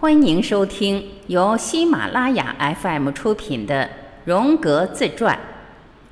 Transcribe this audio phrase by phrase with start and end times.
[0.00, 3.82] 欢迎收听由喜马拉雅 FM 出品的
[4.24, 5.36] 《荣格自传》，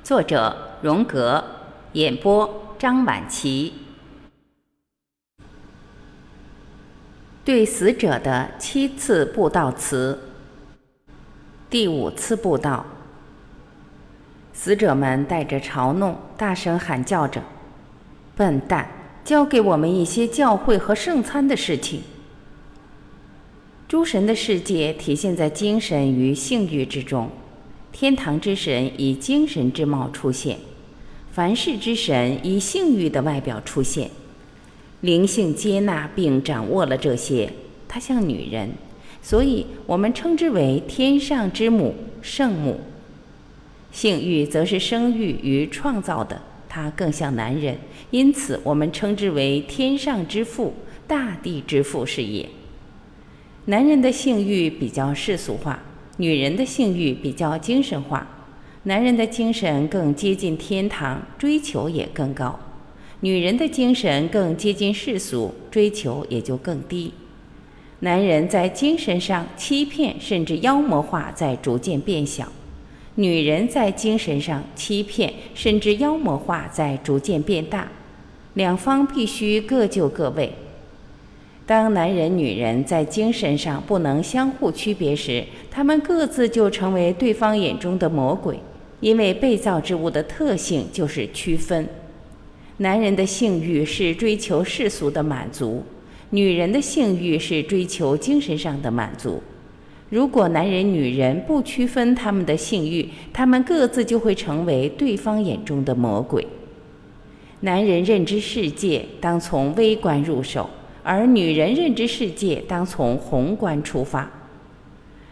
[0.05, 1.41] 作者荣格，
[1.93, 3.71] 演播张晚琪。
[7.45, 10.19] 对死者的七次布道词，
[11.69, 12.85] 第五次布道，
[14.51, 17.41] 死者们带着嘲弄，大声喊叫着
[18.35, 18.85] ：“笨蛋，
[19.23, 22.03] 教给我们一些教会和圣餐的事情。”
[23.87, 27.29] 诸神的世界体现在精神与性欲之中，
[27.93, 30.57] 天堂之神以精神之貌出现，
[31.31, 34.11] 凡世之神以性欲的外表出现。
[34.99, 37.49] 灵性接纳并掌握了这些，
[37.87, 38.71] 它像女人，
[39.21, 42.81] 所以我们称之为天上之母圣母。
[43.93, 47.77] 性欲则是生育与创造的，它更像男人，
[48.11, 50.73] 因此我们称之为天上之父
[51.07, 52.49] 大地之父是也。
[53.69, 55.77] 男人的性欲比较世俗化，
[56.15, 58.25] 女人的性欲比较精神化。
[58.83, 62.57] 男人的精神更接近天堂，追求也更高；
[63.19, 67.11] 女人的精神更接近世俗，追求也就更低。
[67.99, 72.49] 男人在精神上欺骗甚至妖魔化在逐渐变小，
[73.15, 77.89] 女人在精神上欺骗甚至妖魔化在逐渐变大。
[78.53, 80.53] 两方必须各就各位。
[81.67, 88.57] 当男人、女人在精神上不能相互区别时，他们各自就成为对方眼中的魔鬼，
[89.01, 91.85] 因为被造之物的特性就是区分。
[92.77, 95.83] 男人的性欲是追求世俗的满足，
[96.29, 99.43] 女人的性欲是追求精神上的满足。
[100.09, 106.47] 如果男人、女人不区分他们的性欲，他们各自就会成为对方眼中的魔鬼。
[107.59, 110.69] 男人认知世界，当从微观入手。
[111.07, 114.29] 而女人认知世界，当从宏观出发。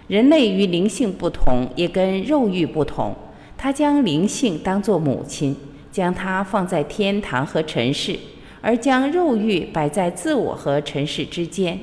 [0.08, 3.14] 人类与灵性不同，也跟肉欲不同。
[3.58, 5.54] 他将灵性当作母亲，
[5.92, 8.18] 将它放在天堂和尘世，
[8.62, 11.78] 而将肉欲摆在自我和尘世之间。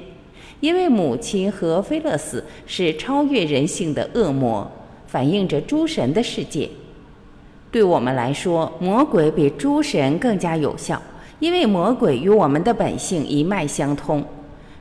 [0.60, 4.72] 因为母亲和菲勒斯是超越人性的恶魔，
[5.06, 6.66] 反映着诸神的世界。
[7.70, 11.02] 对我们来说，魔鬼比诸神更加有效。
[11.42, 14.24] 因为魔鬼与我们的本性一脉相通。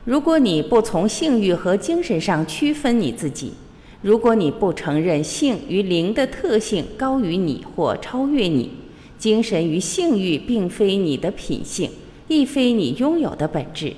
[0.04, 3.52] 如果你不从性欲和精神上区分你自己，
[4.00, 8.70] 如果你不承认性与灵的特性高于你或超越你，
[9.18, 11.90] 精神与性欲并非你的品性，
[12.28, 13.92] 亦非你拥有的本质，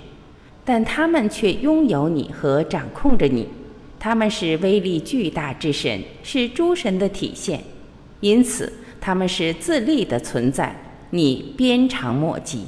[0.64, 3.46] 但他们却拥有你和掌控着你。
[4.00, 7.62] 他们是威力巨大之神，是诸神的体现，
[8.20, 10.74] 因此他们是自立的存在。
[11.14, 12.64] 你鞭长莫及，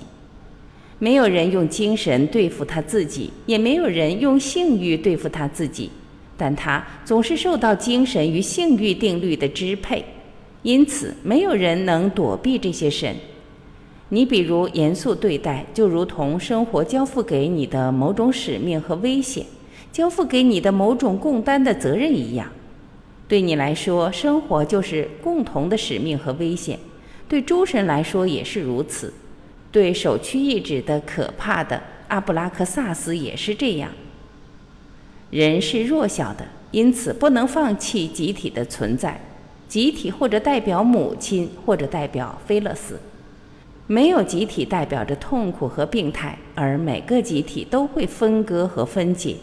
[1.00, 5.90] 没有人用精神对付他自己，也没有人用性欲对付他自己，
[6.36, 10.04] 但他总是受到精神与性欲定律的支配，
[10.62, 13.16] 因此没有人能躲避这些神。
[14.10, 19.44] 你比如严肃对待，就如同生活交付给你的某种使命和危险，
[19.90, 22.48] 交付给你的某种共担的责任一样。
[23.26, 26.78] 对你来说，生活就是共同的使命和危险。
[27.28, 29.12] 对诸神来说也是如此，
[29.72, 33.90] 对首屈一指的可怕的阿布拉克萨斯也是这样。
[35.30, 39.20] 人是弱小的，因此不能放弃集体的存在。
[39.68, 43.00] 集体或者代表母亲，或者代表菲勒斯。
[43.88, 49.34] 没有集体代表着痛苦和病态，而每个集体都会分割和分解。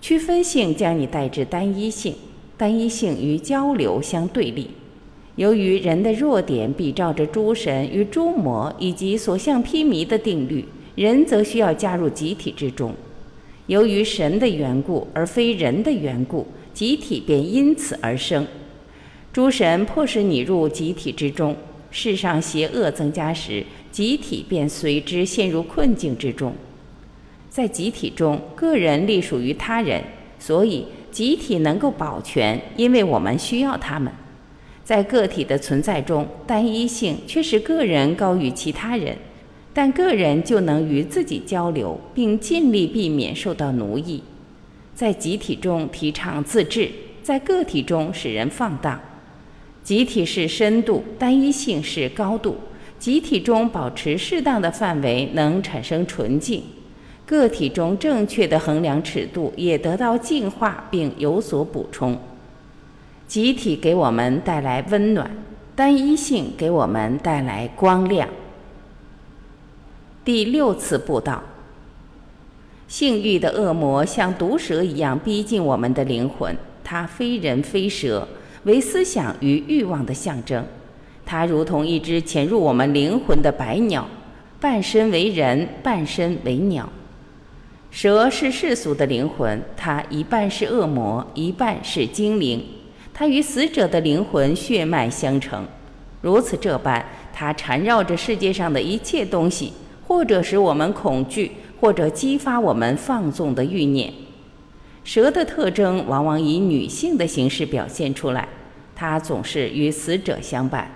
[0.00, 2.16] 区分性将你带至单一性，
[2.56, 4.70] 单一性与交流相对立。
[5.40, 10.62] 由于人的弱点比照着诸神与诸魔以及所向披靡的定律，
[10.96, 12.92] 人则需要加入集体之中。
[13.66, 18.46] 由于神的缘故而非人的缘故，集体便因此而生。
[19.32, 21.56] 诸神迫使你入集体之中，
[21.90, 26.52] 世上邪恶增加时，集体便随之陷入困境之中。
[27.48, 30.04] 在集体中，个人隶属于他人，
[30.38, 34.12] 所以集体能够保全，因为我们需要他们。
[34.90, 39.16] 在个体的存在中，单一性却使个人高于其他人，
[39.72, 44.20] 但个人就能与自己交流，并尽力避免受到奴役。
[44.92, 46.90] 在集体中提倡自治，
[47.22, 49.00] 在个体中使人放荡。
[49.84, 52.56] 集体是深度，单一性是高度。
[52.98, 56.62] 集体中保持适当的范围，能产生纯净；
[57.24, 62.18] 个体中正确的衡量尺度也得到净化并有所补充。
[63.30, 65.30] 集体给我们带来温暖，
[65.76, 68.28] 单一性给我们带来光亮。
[70.24, 71.40] 第六次布道，
[72.88, 78.26] 性欲的恶魔像毒蛇一样逼近我们的灵魂，它非人非蛇，
[78.64, 80.66] 为思想与欲望的象征。
[81.24, 84.08] 它如同一只潜入我们灵魂的白鸟，
[84.58, 86.88] 半身为人，半身为鸟。
[87.92, 92.60] 蛇是世俗的灵魂，它一半是恶魔，一半是精灵。
[93.20, 95.62] 它与死者的灵魂血脉相承，
[96.22, 99.74] 如此这般，它缠绕着世界上的一切东西，
[100.08, 101.52] 或者使我们恐惧。
[101.78, 104.10] 或者激发我们放纵的欲念。
[105.04, 108.48] 蛇的特征往往以女性的形式表现出来，
[108.94, 110.90] 它总是与死者相伴。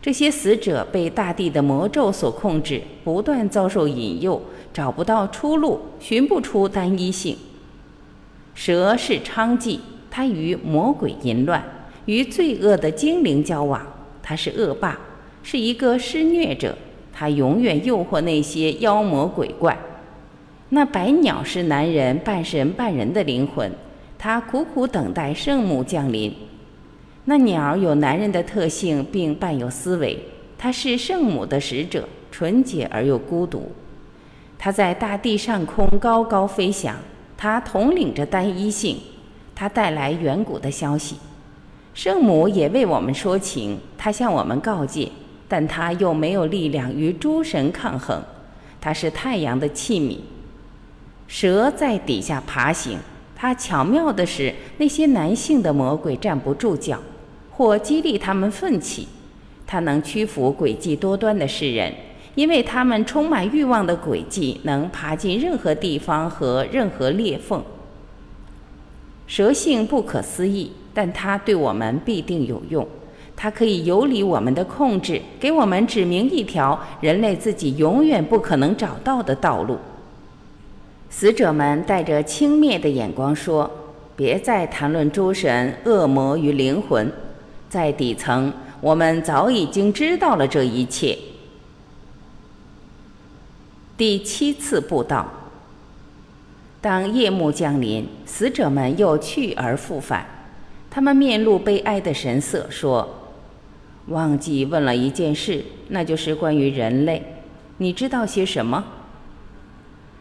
[0.00, 4.40] 这些死者被大地的魔咒所控制，不断遭受引诱，
[4.72, 7.36] 找不到出路，寻不出单一性。
[8.54, 9.80] 蛇是娼妓，
[10.16, 11.60] 他与魔鬼淫乱，
[12.04, 13.84] 与罪恶的精灵交往。
[14.22, 14.96] 他是恶霸，
[15.42, 16.78] 是一个施虐者，
[17.12, 19.76] 他永远诱惑那些妖魔鬼怪。
[20.68, 23.68] 那白鸟是男人半神半人的灵魂，
[24.16, 26.32] 他苦苦等待圣母降临。
[27.24, 30.16] 那鸟有男人的特性，并伴有思维。
[30.56, 33.72] 它是圣母的使者，纯洁而又孤独。
[34.56, 36.94] 它在大地上空高高飞翔，
[37.36, 38.96] 它统领着单一性，
[39.54, 41.16] 它带来远古的消息。
[41.94, 45.10] 圣母也为我们说情，他向我们告诫，
[45.46, 48.20] 但他又没有力量与诸神抗衡。
[48.80, 50.18] 它是太阳的器皿。
[51.28, 52.98] 蛇在底下爬行，
[53.36, 57.00] 它巧妙的使那些男性的魔鬼站不住脚，
[57.52, 59.06] 或激励他们奋起。
[59.66, 61.94] 它能屈服诡计多端的世人，
[62.34, 67.62] 因为他们充满欲望的诡计能爬进任何地方和任何裂缝。
[69.34, 72.86] 蛇性不可思议，但它对我们必定有用。
[73.34, 79.76] 它可以游离我们的控制，给我们指明一条人类自己永远不可能找到的道路。
[81.10, 83.68] 死者们带着轻蔑的眼光说
[84.14, 87.12] ：“别再谈论诸神、恶魔与灵魂，
[87.68, 91.18] 在底层，我们早已经知道了这一切。”
[93.98, 95.26] 第七次布道。
[96.84, 100.26] 当夜幕降临，死者们又去而复返，
[100.90, 103.08] 他们面露悲哀的神色，说
[104.08, 107.22] ：“忘记问了一件事，那就是关于人类，
[107.78, 108.84] 你知道些什么？”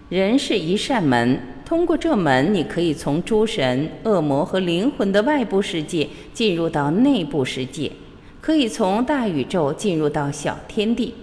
[0.08, 7.92] 人是一扇门，通过这门，你可以从诸神、恶魔和灵魂的外部世界进入到内部世界，
[8.40, 11.14] 可以从大宇宙进入到小天地。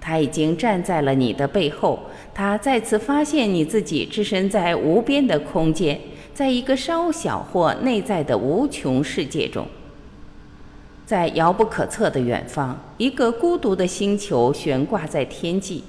[0.00, 1.98] 他已经站在了你的背后，
[2.38, 5.98] 他再次发现你自己置身在无边的空间，
[6.34, 9.66] 在一个稍小或内在的无穷世界中，
[11.06, 15.82] 在遥不可测的远方，一个孤独的星球悬挂在天际。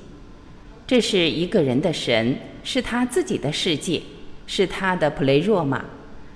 [0.88, 4.02] 这是一个人的神，是他自己的世界，
[4.46, 5.84] 是他的普雷若玛，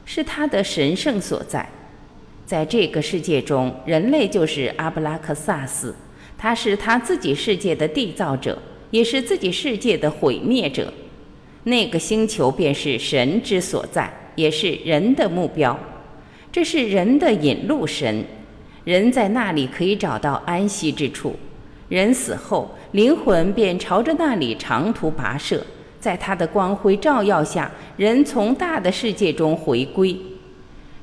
[0.03, 1.65] 是他的神圣所在。
[2.45, 5.95] 在这个世界中，人类就是阿布拉克萨斯，
[6.37, 8.61] 他是他自己世界的缔造者，
[8.91, 10.93] 也是自己世界的毁灭者。
[11.63, 15.77] 那个星球便是神之所在，也是人的目标。
[16.51, 18.23] 这是人的引路神，
[18.83, 21.35] 人在那里可以找到安息之处。
[21.87, 25.65] 人死后，灵魂便朝着那里长途跋涉，
[25.99, 30.17] 在他的光辉照耀下，人从大的世界中回归。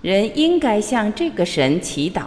[0.03, 2.23] 人应该向这个神祈祷，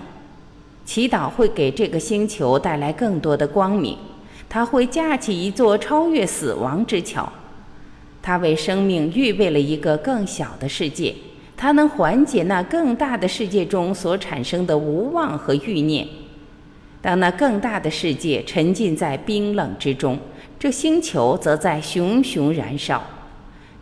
[0.86, 3.98] 祈祷会给这个星球带来更多的光明，
[4.53, 7.31] 他会架起一座超越死亡之桥，
[8.22, 11.15] 他为生命预备了一个更小的世界，
[11.55, 16.05] 他能缓解那更大的世界中所产生的无望和欲念。
[17.01, 20.20] 当那更大的世界沉浸在冰冷之中，
[20.60, 23.01] 这星球则在熊熊燃烧。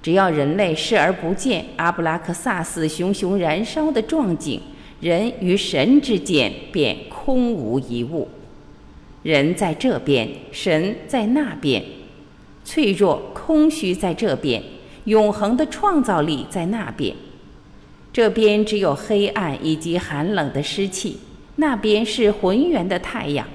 [0.03, 4.61] 只要人类视而不见阿布拉克萨斯熊熊燃烧的壮景，
[5.01, 8.27] 人与神之间便空无一物。
[9.23, 11.81] 人在这边，神在那边；
[12.63, 14.63] 脆弱、空虚在这边，
[15.05, 17.15] 永恒的创造力在那边。
[18.11, 21.19] 这边只有黑暗以及寒冷的湿气。
[21.57, 23.45] 那边是浑圆的太阳。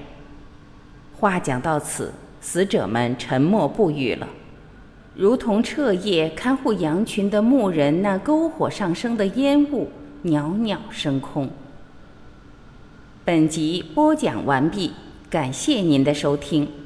[1.17, 4.27] 话讲到此，死者们沉默不语了，
[5.15, 9.89] 如同彻夜看护羊群的牧人，那篝火上升的烟雾
[10.21, 11.49] 袅袅升空。
[13.23, 14.91] 本集播讲完毕，
[15.35, 16.84] 感谢您的收听。